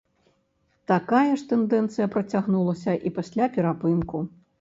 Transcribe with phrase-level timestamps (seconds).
[0.91, 4.23] Такая ж тэндэнцыя працягнулася і пасля перапынку.